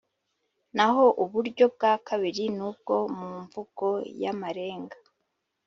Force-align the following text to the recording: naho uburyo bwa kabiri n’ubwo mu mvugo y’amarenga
naho 0.75 1.05
uburyo 1.23 1.65
bwa 1.73 1.93
kabiri 2.07 2.43
n’ubwo 2.57 2.95
mu 3.17 3.27
mvugo 3.41 3.87
y’amarenga 4.21 4.97